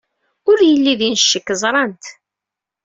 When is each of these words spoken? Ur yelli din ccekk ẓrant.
Ur 0.49 0.57
yelli 0.69 0.93
din 0.99 1.15
ccekk 1.21 1.47
ẓrant. 1.61 2.03